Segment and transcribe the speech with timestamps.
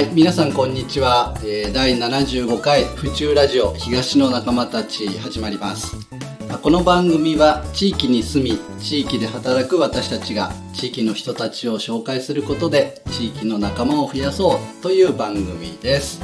[0.00, 1.34] はい、皆さんこんにちは。
[1.44, 5.94] えー第75回府中ラジオ東の仲間たち始まります。
[6.62, 16.22] この番組は地域に住み、地域で働く私たちが地域の人たちを紹介することで地域の仲間を増やそうという番組です。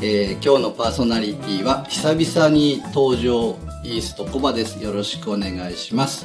[0.00, 4.82] えー今日のパーソナリティは久々に登場イーストコバです。
[4.82, 6.24] よろしくお願いします。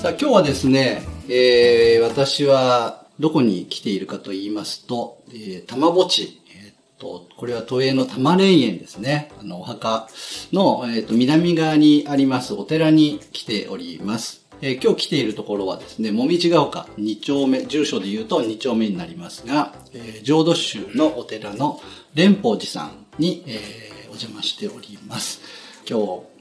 [0.00, 9.30] さあ今日はですね、えー私はどこに来ているかと言いますと、えー、玉墓地、えっと、これは都営の玉蓮園ですね。
[9.40, 10.08] あの、お墓
[10.52, 14.46] の、えーっと、南側にありますお寺に来ております。
[14.60, 21.80] えー今日来ているところはですね、もみじが丘2丁目、住所で言うと2丁目になりますが、えー浄土宗のお寺の
[22.14, 25.40] 蓮宝寺さんに、えーお邪魔しております。
[25.88, 26.37] 今日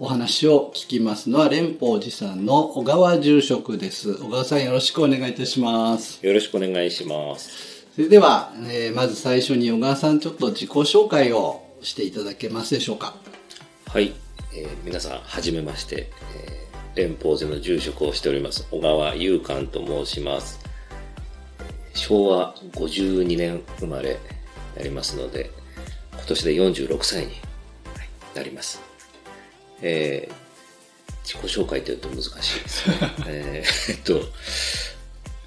[0.00, 4.14] お話を聞きますのは蓮宝寺さんの小川住職です。
[4.14, 6.24] 小川さんよろしくお願いいたします。
[6.24, 7.84] よろしくお願いします。
[7.96, 13.16] それでは、えーまず最初に小川さんちょっと自己紹介をしていただけますでしょうか。
[13.88, 14.14] はい、
[14.54, 16.12] えー皆さん、はじめまして、
[16.94, 20.60] えー、蓮宝寺の住職をしております、小川祐寛と申します。
[21.94, 24.16] 昭和52年生まれに
[24.76, 25.50] なりますので、
[26.12, 28.87] 今年で46歳にはいなります。
[29.82, 30.34] えー
[31.24, 32.40] 自己紹介というと難しいで
[32.70, 32.96] すね。
[33.28, 34.22] えーえっと、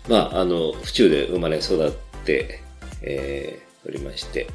[0.08, 1.92] まあ、あの、府中で生まれ育っ
[2.24, 2.60] て、
[3.02, 4.46] えーおりまして、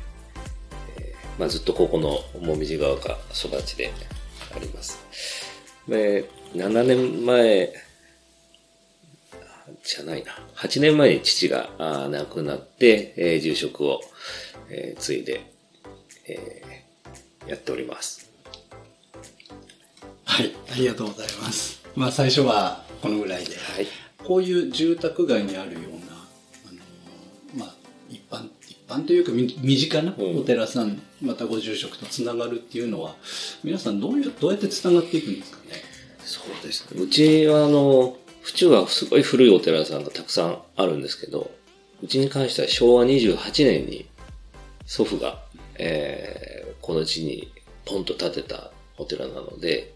[1.37, 3.93] まあ、ずっとここのもみじ川が育ちで
[4.55, 5.01] あります。
[5.89, 7.73] で、7年前、
[9.83, 10.33] じゃないな。
[10.55, 14.01] 8年前に父があー亡くなって、えー住職を、
[14.71, 15.41] えー継いで、
[16.29, 18.26] えーやっております。
[20.27, 21.83] はい、ありがとうございます。
[21.95, 23.87] まあ最初はこのぐらいで、はい。
[24.25, 25.89] こういう住宅街にあるような、
[26.69, 27.75] あのーまあ
[28.11, 33.15] 一般、一般というかみ身近なうんお寺さん、またご住職とつながるっていうのは、
[33.63, 35.73] 皆さんどういう、どうやってつながっていくんですかね？
[36.25, 37.01] そうですね。
[37.01, 41.51] うちはあの、府中はすごい古いお寺さんがたくさんあるんですけど、
[42.03, 44.07] うちに関しては昭和28年に
[44.87, 45.39] 祖父が、
[45.79, 47.51] えーこの地に
[47.85, 49.93] ポンと建てたお寺なので、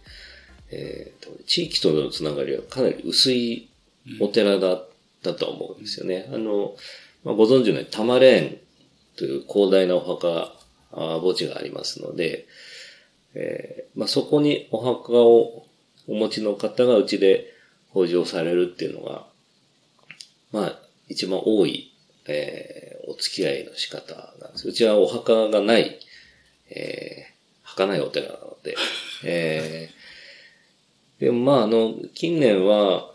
[0.71, 3.69] えーと地域とのつながりはかなり薄い
[4.21, 4.89] お寺だっ
[5.23, 6.29] たと思うんですよね。
[6.33, 6.75] あの、
[7.25, 8.59] まあ、ご存知のように玉蓮
[9.17, 10.55] という広大なお墓、
[10.93, 12.47] あ墓地がありますので、
[13.35, 15.67] えーまあ、そこにお墓を
[16.09, 17.53] お持ちの方がうちで
[17.91, 19.27] 法事をされるっていうのが、
[20.53, 21.93] まあ、一番多い、
[22.27, 24.69] えーお付き合いの仕方なんです。
[24.69, 25.99] うちはお墓がない、
[26.71, 28.77] えー、儚いお寺なので、
[29.25, 30.00] えー
[31.21, 33.13] でもまあ、あの、近年は、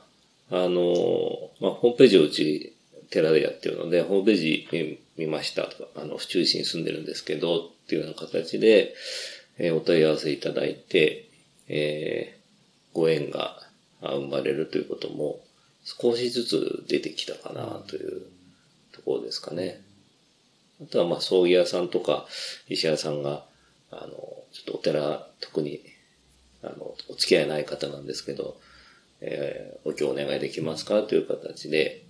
[0.52, 2.76] あの、まあ、ホームページをうち
[3.10, 8.94] 寺でやってるので、ホームページ見見ましたとか、あの、府中市に住んでるんですけど、っていうような形で、
[9.58, 11.30] えーお問い合わせいただいて、
[11.68, 12.46] えー
[12.96, 13.60] ご縁が
[14.02, 15.42] 生まれるということも
[15.84, 18.22] 少しずつ出てきたかなという
[18.94, 19.82] ところですかね。
[20.82, 22.26] あとはまあ葬儀屋さんとか
[22.70, 23.44] 石屋さんが、
[23.92, 25.82] あの、ちょっとお寺特に、
[26.68, 28.58] あの、お付き合いない方なんですけど、
[29.22, 32.04] えーお経お願いできますかという形で、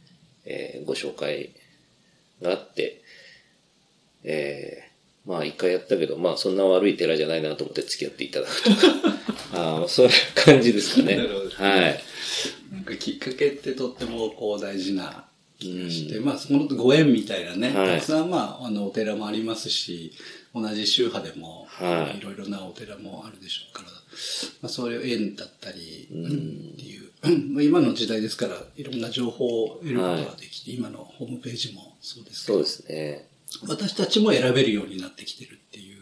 [0.45, 1.51] えーご紹介
[2.41, 3.01] があって、
[4.23, 8.77] えーまあ一回やったけど、まあそんな悪い寺じゃないなと思って付き合っていただくとか、
[9.53, 11.15] あーそういう感じですかね。
[11.17, 12.03] なるほどはい。
[12.71, 15.25] なんかきっかけってとってもこう大事な
[15.59, 20.11] 気がして、まあそのご縁みたいなね、はいたくさんまああのお寺もありますし、
[20.55, 22.17] 同じ宗派でも、はい。
[22.17, 23.89] いろいろなお寺もあるでしょうから、
[24.61, 27.11] まあそういう縁だったり、っていう、
[27.53, 33.29] まあ今の時代ですから、いろんな情報を得ることができて、今のホームページもそうですけどそうですね。
[33.67, 36.01] 私たちも選べるようになってきてるっていう、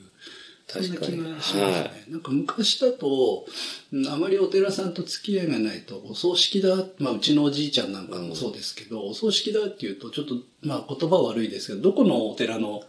[0.67, 1.63] そんな気がしますね。
[1.63, 3.45] はなんか昔だと、
[3.91, 12.83] うんあまりお寺さんと付き合いがないと、お葬式だ、まあうちのおじいちゃんなんかもそうですけど、お葬式だっていうと、ちょっと、まあ言葉悪いですけど、どこのお寺の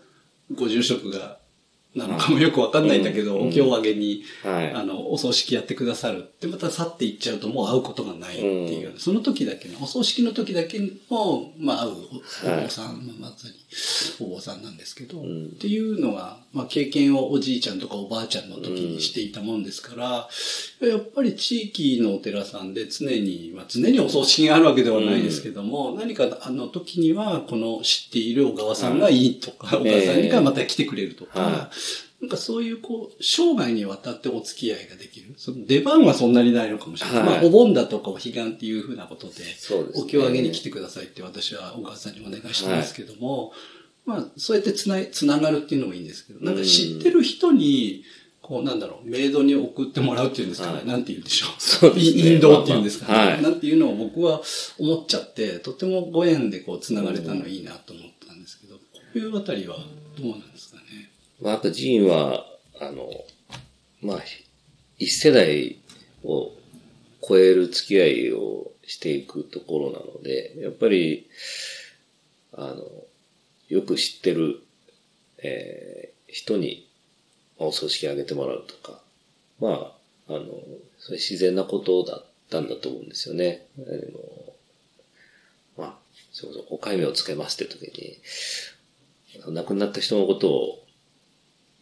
[0.53, 1.39] ご住職が、
[1.95, 4.73] なのかもよくわかんないんだけど、うんお経をあげに、はい。
[4.73, 6.31] あの、お葬式やってくださる。
[6.41, 10.89] で、また去っていっちゃうともう会うことがないっていう、うその時だけの、お葬式の時だけの、
[11.59, 11.93] まあ会う
[12.47, 12.65] おはい。
[12.65, 13.55] 坊さん、まあまさに
[14.27, 15.47] お坊さんなんですけど、ん。
[15.47, 20.29] っていうのが、まあ経験をおじいちゃんとかおばあちゃんの時にしていたもんですから、
[20.89, 31.71] やっぱり地域のお寺さんで常に、まあ常にお葬式があるわけではないですけども、何かあの時には、この知っている小川さんがいいとか、小川さんがまた来てくれるとか、は
[32.25, 35.35] なんかそういうこう、生涯にわたってお付き合いができる。
[35.37, 37.19] その出番はそんなにないのかもしれない。
[37.19, 43.53] はいまあ、お盆だとかお彼岸っていうふうなことで、そうですねお経をあげに来てくださいって私は小川さんにお願いしたんですけども、
[44.07, 48.05] まあ、そうやってつな、つながるっていうのもいいんですけど、なんか知ってる人に、
[48.41, 50.77] こう、なんだろう、メイドに送ってもらうっていうんですかね。
[50.77, 51.51] はいなんて言うんでしょう。
[51.59, 53.13] そうですね引導っていうんですかね。
[53.13, 54.41] まあまあはいなんていうのを僕は
[54.79, 58.83] 思っちゃって、とてもご縁でこう、つながれたのいいなと思ったんですけど、こ
[59.15, 59.77] ういうあたりは
[60.19, 61.11] どうなんですかね。
[61.41, 62.47] まあ、やっぱジーンは、
[62.81, 63.11] あの、
[64.03, 64.19] まあ、
[64.99, 65.79] 一世代
[66.23, 66.53] を
[67.27, 71.29] 超える付き合いをしていくところなので、やっぱり、
[72.53, 72.85] あの、
[73.69, 74.61] よく知ってる、
[75.39, 76.89] えー人に、
[77.59, 79.01] お葬式あげてもらうとか、
[79.61, 79.95] ま
[80.29, 80.47] あ、あの、
[80.99, 83.65] それ自然なことだったんだと思うんですよね。
[83.79, 83.81] あ
[85.79, 85.99] のまあ、
[86.33, 88.19] それこそ、お戒名をつけますって時
[89.47, 90.84] に、亡くなった人のことを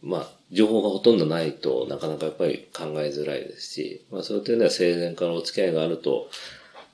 [0.03, 6.29] まあ、情報がほとんどないとなかなかやっぱり考えづらいですし、まあそういう点では生前からお付き合いがあると、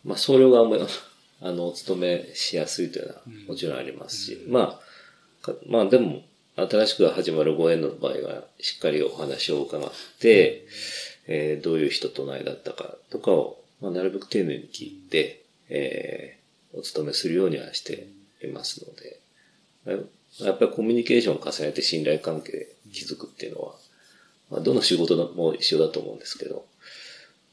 [0.06, 0.78] まあ僧侶側も、
[1.42, 4.80] あの、お勤めしやすいというのはもちろんありますし、ま
[5.42, 6.24] あ、かまあでも、
[6.56, 10.66] 新しく始まるご縁の場合は、しっかりお話を伺って、
[11.28, 16.40] えーどういう人との間だったかとかを、まあ、なるべく丁寧に聞いて、えー
[16.72, 18.08] お勤めするようにはして
[18.44, 19.20] いますので、
[20.46, 23.74] やっぱりコミュニケーションを重ねて信頼関係築くっていうのは、
[24.52, 26.66] まあ、どの仕事も一緒だと思うんですけど、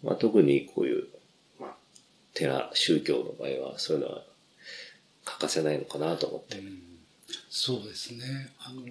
[0.03, 1.07] まあ、特にこういう、
[1.61, 1.71] まあ、
[2.35, 4.23] 寺、宗教の場合は、そういうのは
[5.25, 6.63] 欠かせないのかなと思って。
[7.51, 8.51] そうですね。
[8.61, 8.83] あの、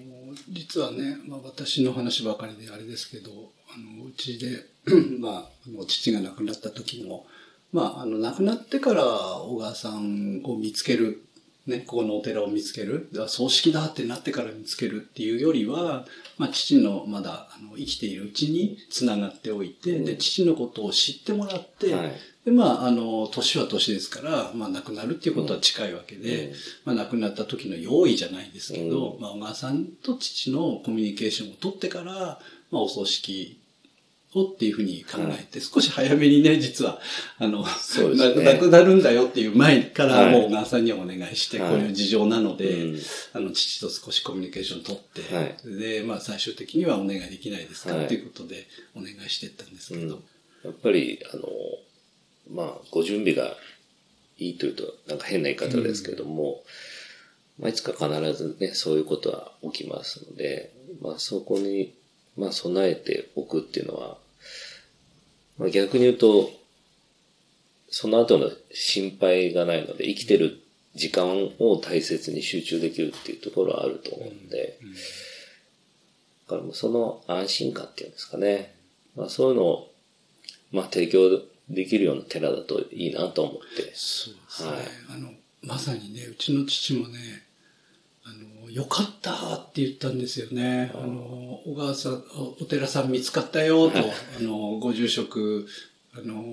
[0.50, 3.32] 実はね、まあ私の話ばかりであれですけど、
[3.70, 4.66] あの、うちで、
[5.20, 7.26] まあ、あの父が亡くなった時も、
[7.72, 11.22] まあ、あの、亡くなってから小川さんを見つける、
[11.68, 16.06] ね、ここのお寺を見つける、あ葬式だってなってから見つけるっていうよりは、
[16.38, 22.12] まあ、父のまだあの生きているうちに繋がっておいて、で、父のことを知ってもらって、はい。
[22.46, 26.54] で、まあ、あの、年は年ですから、まあ、亡くなるっていうことは近いわけで、うん。
[26.86, 29.22] まあ、亡くなった時の用意じゃないですけど、うん。
[29.22, 32.40] まあ、小川さんと父のコミュニケーションを取ってから、
[32.70, 33.60] まあ、お葬式
[34.36, 37.00] をっていうふうに考えて、少し早めにね、実は、
[37.40, 38.44] あの、そうですね。
[38.44, 41.72] な亡くなるんだよっていう前から、はいもう小川さんにはお願いして、はい。
[41.72, 43.00] こういう事情なので、うん。
[43.34, 45.80] あの、父と少しコミュニケーションを取って、はい。
[45.80, 50.22] で、まあ、最終的にはお願いできないですか、はいっていうことでお願いしていったんですけど、
[50.64, 51.50] やっぱり、あの、
[52.52, 53.56] まあ、ご準備が
[54.38, 56.64] いいというと、なんか変な言い方ですけども、
[57.60, 61.94] まあ、いつか必ずね、そういうことは起きますので、まあ、そこに、
[62.38, 64.18] まあ、備えておくっていうのは、
[65.58, 66.52] まあ、逆に言うと、
[67.90, 70.62] その後の心配がないので、生きてる
[70.96, 74.80] 時間を大切に集中できるっていうところはあると思うんで、
[76.48, 78.76] だからもうその安心感っていうんですかね。
[79.16, 79.92] まあそういうのを、
[80.72, 83.92] まあ提供できるような寺だといいなと思って。
[83.94, 84.72] そうですね。
[84.72, 84.80] はい
[85.10, 85.32] あの、
[85.64, 87.44] まさにね、うちの父もね、
[88.26, 88.30] あ
[88.66, 90.92] の、よかったって言ったんですよね。
[90.96, 94.00] あの、小川さん、おお寺さん見つかったよと、
[94.40, 95.68] あの、ご住職、
[96.14, 96.44] あの、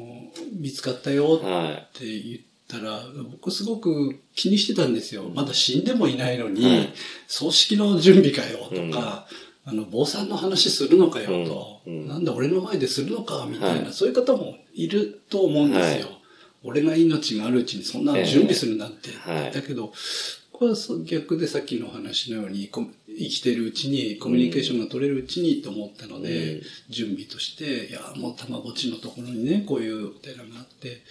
[0.52, 2.38] 見つかったよはって言っ
[2.68, 5.30] たら、僕すごく気にしてたんですよ。
[5.34, 6.92] まだ死んでもいないのに、はい
[7.26, 9.26] 葬式の準備かよとか、
[9.64, 12.00] あの、坊さんの話するのかよと、うん。
[12.02, 12.08] うん。
[12.08, 13.92] なんで俺の前でするのかみたいな、はい。
[13.92, 16.06] そういう方もいると思うんですよ。
[16.08, 16.16] はい。
[16.64, 19.10] 俺が命があるうちにそんなの準備するなんて。
[19.52, 19.92] だけど、
[20.64, 26.62] は逆でさっきの話のように、こ生きてるうちに、コミュニケーションが取れるうちにと思ったので、うん。
[26.88, 31.02] 準備として、いや、もうたまごっちのところにね、こういうお寺があって、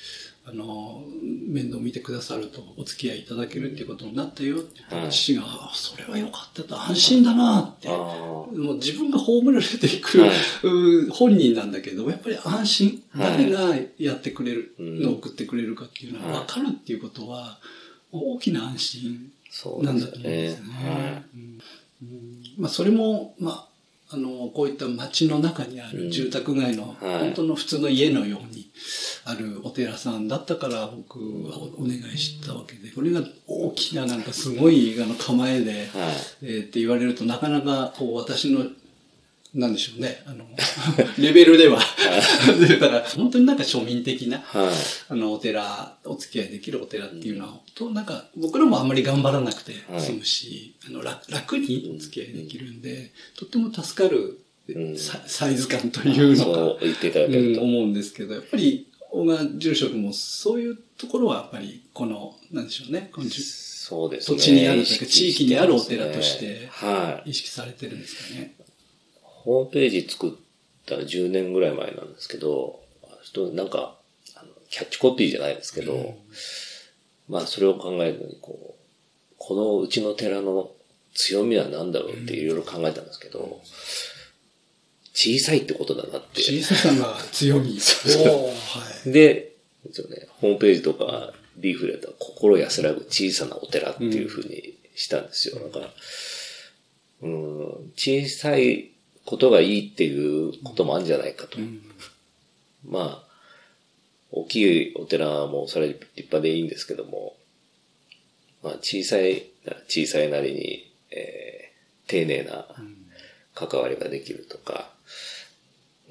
[0.44, 7.88] あの、面倒見てくださると、お付き合いいただけるっていうことになったよって言ったら、はい父が、あそれはよかったと、安心だなって。
[7.88, 10.32] もう自分が葬られていく、はい。
[10.64, 13.48] う本人なんだけど、やっぱり安心、はい。
[13.48, 15.02] 誰がやってくれるうん。
[15.04, 17.60] のを送ってくれるかっていうのははい分かるっていうことは、
[18.12, 20.62] 大きな安心そうなんですよねだと思うんです。
[20.62, 20.90] ね。
[20.90, 21.60] はうん
[22.04, 23.68] うんまあ、それも、まあ、
[24.14, 28.70] あの、こういった街の中にあるうん住宅街の、はい本当の普通の家のように
[29.24, 35.90] あるお寺さんだったから僕はお願いしたわけで、これが大きななんかすごいあの構えで。
[36.42, 38.66] えーって言われるとなかなかこう私の
[39.54, 40.46] なんでしょうね、あの、
[41.20, 41.80] レベルでは。
[41.80, 44.74] だから、本当になんか庶民的な、はい。
[45.10, 54.40] あの、お寺、お付き合いできるお寺っていうのは、と、なんか、僕らもあんまり頑張らなくてはい済むし、あの楽、楽にお付き合いできるんで、とっても助かる、
[54.70, 57.62] うんササイズ感というのそうか、言っていただけうん、ると。
[57.62, 64.38] 思うんですけど、やっぱり、小川住職もそういうところはやっぱり、この、なんでしょうね、このそうですね。
[64.38, 67.32] 土地にあるというか地域にあるお寺としてはい。
[67.32, 68.56] 意識されてるんですかね。
[69.44, 70.32] ホームページ作っ
[70.86, 72.80] た10年ぐらい前なんですけど、
[73.24, 73.96] ちょっとなんか、
[74.36, 76.16] あのキャッチコピーじゃないですけど、
[77.28, 80.72] まあそれを考えるのに、こう、このうちの寺の
[81.16, 83.62] 強みは何だろうっていろいろ考えたんですけど、
[85.14, 86.42] 小さいってことだなって。
[86.42, 87.80] 小ささが強み。
[87.82, 88.54] そうは
[89.06, 89.12] い。
[89.12, 89.56] で、
[89.90, 95.60] 一応ね、ホームページとかリーフレットは心安らぐ小さなお寺っていう風にしたんですよ。
[95.60, 95.94] だから、
[97.24, 98.92] うん、小さい
[99.26, 101.58] ことがいいっていうこともあるんじゃないかと。
[102.88, 103.32] まあ、
[104.32, 107.36] 大きいお寺もそれ立派でいいんですけども、
[108.64, 109.44] まあ小さい
[109.88, 111.62] 小さいなりに、えー
[112.08, 112.66] 丁寧な
[113.56, 114.90] 関わりができるとか、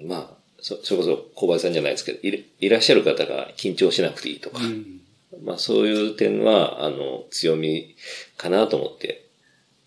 [0.02, 0.30] まあ、
[0.62, 5.00] そそれこそ小林さんじゃないですけどいらっしゃる方が緊張しなくていいとか、うん。
[5.44, 7.94] まあそういう点は、あの、強み
[8.38, 9.26] かなと思って、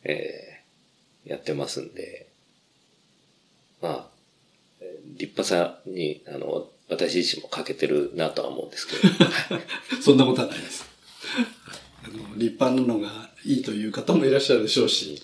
[0.03, 0.53] えー
[1.25, 2.27] やってますんで、
[3.83, 4.07] まあ、
[4.81, 9.09] えー立派さに、あの、私自身も欠けてるなとは思うんですけど、
[10.01, 10.85] そんなことはないです。
[12.03, 15.21] あの立派なのがいいという方もいらっしゃるでしょうし、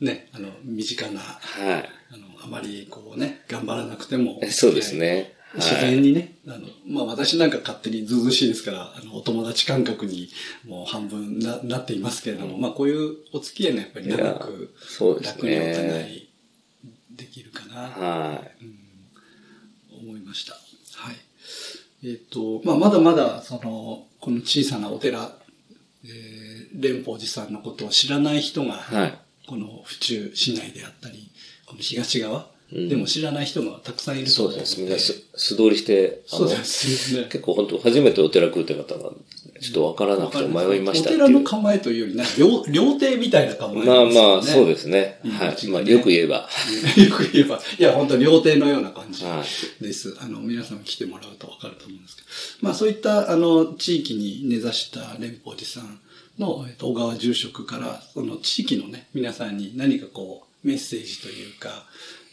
[0.00, 1.88] ね、あの、身近な、はい。
[2.10, 4.40] あの、あまりこうね、頑張らなくても。
[4.50, 5.34] そうですね。
[5.54, 10.28] 自然にね、あの、まあ私なんか勝手にずうずうしいですから、あの、お友達感覚に
[10.66, 16.10] もう半分ななっていますけれども、まあこういうお付き合いがやっぱり長くそうです楽にお互ね。
[16.10, 16.28] い
[17.16, 20.02] できるかな、はい。
[20.04, 20.54] 思いました。
[20.54, 21.16] はい。
[22.04, 25.36] えっ、と、まあまだまだ、その、この小さなお寺、
[26.04, 29.18] えー、蓮宝寺さんのことを知らない人が、はい。
[29.46, 31.30] この府中市内であったり、
[31.66, 34.84] この東側、うんでも知らない人がたくさんいるそうですね。
[34.84, 37.24] みんな素素通りして、そうですね。
[37.24, 39.10] 結構本当初めてお寺来るって方が、
[39.62, 41.10] ちょっとわからなくて迷いました。
[41.10, 45.20] お寺の構えというより、な料料亭みたいな構え、まあまあ、そうでですね。
[45.22, 45.66] いいはい。
[45.68, 46.48] まあ、よく言えば。
[46.98, 49.44] よく言えば、いや、本当に料亭のような感じは
[49.80, 49.84] い。
[49.84, 50.16] です。
[50.18, 52.28] あの、皆さん来てもらうとわかると思うんですけど。
[52.62, 56.00] まあそういった、あの、地域に根ざした蓮宝寺さん
[56.38, 61.86] の、えっと、小川住職から、その地域のね、皆さんに何かこう、メッセージというか、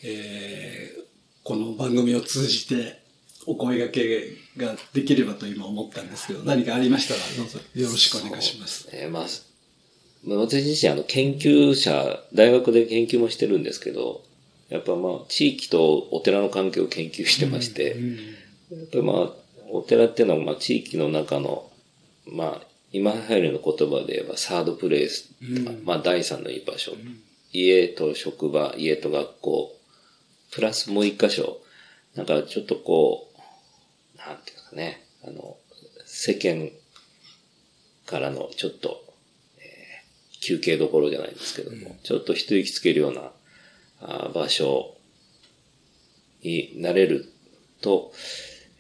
[0.04, 1.10] えー
[1.50, 3.00] この番組を通じて、
[3.46, 8.90] お声掛けができればと今思ったんですけど、何かありましたら、どうぞよろしくお願いします。
[8.92, 9.26] えーまあ、
[10.24, 14.24] まあ私自身、あの、研究者、大学で研究もしてるんですけど、
[14.70, 17.98] やっぱまあ、地域とお寺の関係を研究してまして、
[18.72, 19.34] やっぱりまあ、
[19.72, 21.72] お寺っていうのは、まあ、地域の中の、
[22.28, 25.32] まあ、今流行りの言葉で言えば、サードプレイス、
[25.84, 26.92] まあ、第三の居場所、
[27.52, 29.76] 家と職場、家と学校、
[30.52, 31.60] プラスもう一箇所、
[32.16, 33.29] なんかちょっとこう、
[34.30, 35.58] なんていうかね、あの、
[36.06, 36.70] 世間
[38.06, 39.04] からのちょっと、
[39.58, 43.32] えー休憩どころじゃないんですけども、ちょっと一息つけるような
[44.02, 44.96] あー場所
[46.42, 47.26] になれる
[47.82, 48.14] と、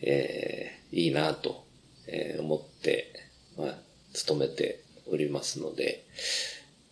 [0.02, 1.66] えーいいなと、
[2.08, 3.12] えー思って、
[3.58, 3.76] まあ、
[4.14, 6.06] 勤めておりますので、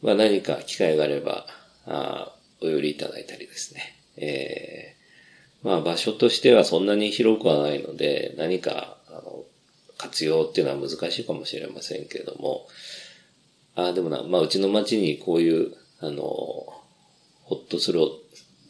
[0.01, 1.47] まあ何か機会があれば、
[1.85, 3.95] あーお寄りいただいたりですね。
[4.17, 4.96] えー
[5.67, 9.43] まあ場所としてはそんなに広くはないので、何か、あの、
[9.97, 12.67] 活用っていうのは難しいかもしれませんけれども、
[13.75, 17.99] ああ、でもな、まあうちの町にこういう、あの、ほっとする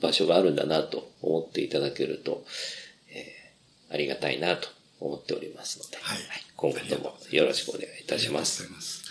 [0.01, 2.44] 場所があるんだなと思っていただけると、
[3.12, 3.38] えー
[3.89, 4.68] ありがたいなと
[5.00, 6.18] 思っておりますので、はい
[6.58, 8.63] 今後ともよろしくお願いいたします。
[8.63, 9.04] ありがとうございます。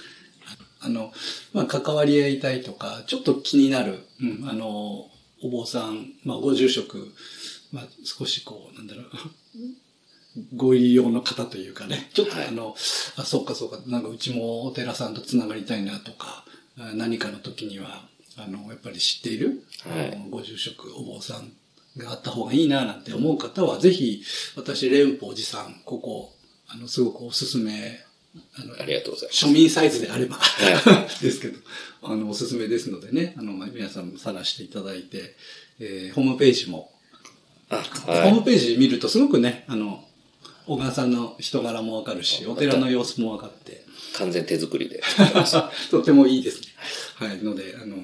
[0.80, 1.12] あの、
[1.54, 5.08] まあ、関わり合いたいとか、ちょっと気になる、うん、あの、
[5.42, 7.14] お坊さん、まあ、ご住職、
[7.72, 9.06] まあ、少しこう、なんだろう、
[10.54, 12.76] ご利用の方というかね、ちょっとはいあの、
[13.16, 16.44] あ、そうかそうか、なんかうちもお寺さんとつながりたいなとか、
[16.78, 18.06] あ何かの時には、
[18.36, 20.12] あの、やっぱり知っている、はい。
[20.12, 21.52] あのご住職、お坊さん
[21.96, 24.22] があった方がいいななんて思う方は、ぜひ、
[24.56, 26.34] 私、蓮宝寺さん、ここ、
[26.68, 28.00] あの、すごくおすすめ、
[28.58, 29.46] あのありがとうございます。
[29.46, 31.58] 庶民サイズであれば、は ですけど、
[32.02, 35.34] あの、おすすめですのでね、あの、まあ皆さんも探していただいて、
[35.78, 36.92] えーホームページも、
[37.70, 40.04] あ、ホーはムページ見るとすごくね、あの、
[40.66, 43.76] 小川さんの人柄もわかるし、お寺の様子もわかって、い。
[44.14, 45.00] 完全手作りで。
[45.90, 46.66] とてもいいですね。
[47.14, 47.38] はい。
[47.38, 47.96] ので、あの、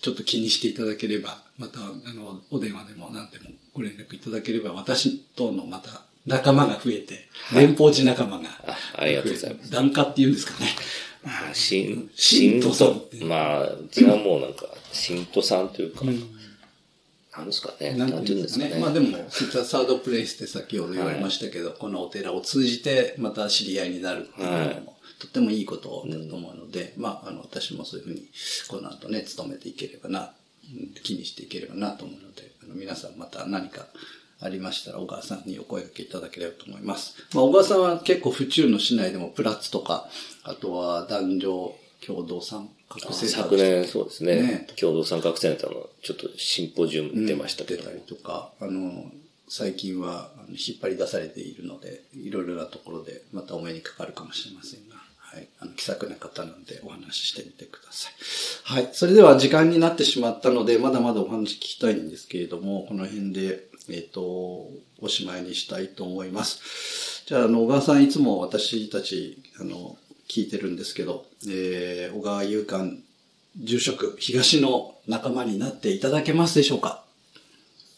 [0.00, 9.70] ちょっと気にしていただければ、また、あの、お電話でも何でもご連絡いただければ、私とのまた仲間が増えて、連邦寺仲間があありがとうございます。
[9.70, 10.66] 檀家っていうんですかね。
[11.24, 16.04] まあ、新、信徒さん徒まあ、うちはもうなんか、信徒さんというか、
[17.36, 17.94] なんですかね。
[17.94, 18.78] なんていうんですかね。
[18.80, 24.82] まあでも、サードプレイスって先ほど言われましたけど、このお寺を通じてまた知り合いになるっていうのも、はい
[25.18, 28.28] とってもいいことだと思うので、まあ、あの、私もそういうふうに、
[28.68, 30.32] この後ね、努めていければな、うん
[31.02, 33.86] 気にしていければなと思うので、あの皆さんまた何か
[34.40, 37.16] ありましたら、小川さんにお声掛けいただければと思います。
[37.34, 40.08] まあ、小川さんは結構府中の市内でもプラッツとか、
[40.44, 41.74] あとは男女
[42.06, 49.10] 共同さん学生昨年そうですねね共同参画センターのちょっとシンポジウムに出ましたけど、出たりとか、あの、
[49.48, 55.48] 最近は引っ張り出されているので、いろいろなところでまたお目にかかるかもしれませんが、はい。
[55.60, 58.12] あの、気さくな方なんでお話ししてみてください。
[58.64, 58.88] はい。
[58.92, 64.22] それでは時間になってしまったので、まだまだお話聞きたいんですけれども、この辺で、えっ、と、
[65.00, 67.24] おしまいにしたいと思います。
[67.26, 72.96] じゃあ、あの、小川さんいつも私たち、あの、聞いてるんですけど、えー、小川勇館
[73.56, 77.02] 住職、東の仲間になっていただけますでしょうか？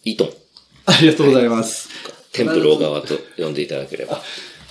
[0.05, 0.29] イトン、
[0.87, 1.89] ありがとうございます。
[2.33, 4.23] テンプル小川と呼んでいただければ。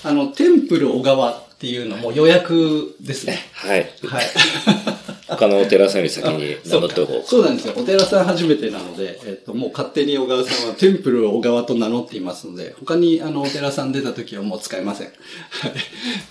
[0.03, 3.37] あの、テンプル小川っていうのも予約ですね。
[3.53, 3.89] はい。
[4.03, 4.25] はい。
[5.29, 7.27] 他のお寺さんより先に名乗っておこう。
[7.27, 7.73] そうなんですよ。
[7.77, 15.07] お寺さん初めてなので、えっと、もう勝手に小川さんはテンプル小川と名乗っていますので、他にあの、お寺さん出た時はもう使えません。
[15.07, 15.73] はい。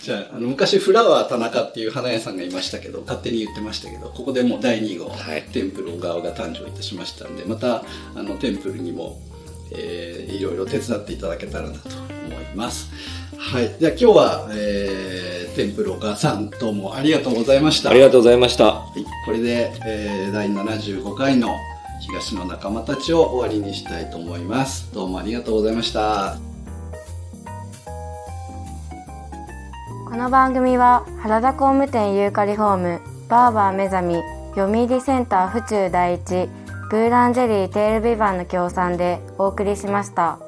[0.03, 9.21] じゃあ、あの、昔フラワー田中っていう花屋さんがいましたけど、勝手に言ってましたけど、ここでもう第2号、はいテンプル小川が誕生いたしましたんで、また、あの、テンプルにも、
[9.73, 12.91] えー、いろいろ手伝っていただけたらなと思います。
[13.39, 13.77] はい。
[13.79, 17.91] じゃあ今日は、えー、テンプル小川さん、どうもありがとうございました。
[17.91, 18.65] ありがとうございました。
[18.65, 21.55] はい、これで、えー、第75回の
[22.01, 24.93] 東の仲間たちを終わりにしたいと思います。
[24.93, 26.37] どうもありがとうございました。
[30.09, 34.23] この番組は原田工務店ユーカリホームバーバー目覚み
[34.57, 36.49] 読売センター府中第一
[36.91, 40.48] ブーランジェリーテールビバンの協賛でお送りしました。